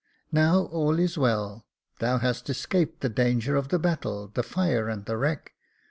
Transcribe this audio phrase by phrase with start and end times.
[0.31, 1.67] Now all is well,
[1.99, 5.51] thou hast escaped the danger of the battle, the fire and the wreck.